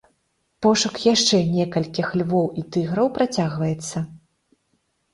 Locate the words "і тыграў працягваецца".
2.63-4.07